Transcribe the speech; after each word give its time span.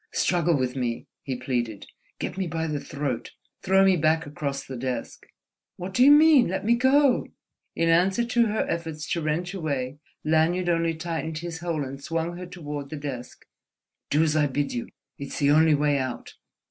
"Struggle 0.13 0.57
with 0.57 0.75
me!" 0.75 1.05
he 1.21 1.35
pleaded—"get 1.35 2.35
me 2.35 2.47
by 2.47 2.65
the 2.65 2.79
throat, 2.79 3.29
throw 3.61 3.85
me 3.85 3.95
back 3.97 4.25
across 4.25 4.65
the 4.65 4.75
desk—" 4.75 5.27
"What 5.77 5.93
do 5.93 6.03
you 6.03 6.09
mean? 6.09 6.47
Let 6.47 6.65
me 6.65 6.73
go!" 6.73 7.27
In 7.75 7.87
answer 7.87 8.25
to 8.25 8.47
her 8.47 8.65
efforts 8.67 9.07
to 9.11 9.21
wrench 9.21 9.53
away, 9.53 9.99
Lanyard 10.23 10.69
only 10.69 10.95
tightened 10.95 11.37
his 11.37 11.59
hold 11.59 11.83
and 11.83 12.03
swung 12.03 12.35
her 12.37 12.47
toward 12.47 12.89
the 12.89 12.95
desk. 12.97 13.45
"Do 14.09 14.23
as 14.23 14.35
I 14.35 14.47
bid 14.47 14.73
you! 14.73 14.89
It's 15.19 15.37
the 15.37 15.51
only 15.51 15.75
way 15.75 15.99
out. 15.99 16.33